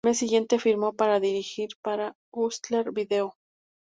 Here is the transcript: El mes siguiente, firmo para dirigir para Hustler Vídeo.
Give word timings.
El 0.03 0.09
mes 0.09 0.17
siguiente, 0.17 0.57
firmo 0.57 0.93
para 0.93 1.19
dirigir 1.19 1.77
para 1.83 2.15
Hustler 2.31 2.89
Vídeo. 2.91 3.35